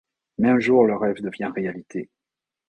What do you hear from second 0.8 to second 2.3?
le rêve devient réalité...